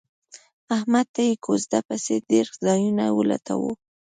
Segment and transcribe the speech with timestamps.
[0.75, 3.73] احمد ته یې کوزده پسې ډېر ځایونه ولټول